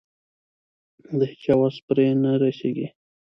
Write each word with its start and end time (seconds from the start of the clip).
د 1.17 1.21
هيچا 1.31 1.53
وس 1.61 1.75
پرې 1.87 2.07
نه 2.23 2.31
رسېږي. 2.41 2.87